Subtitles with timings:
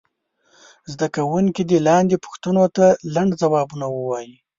[0.91, 4.33] زده کوونکي دې لاندې پوښتنو ته لنډ ځوابونه ووایي.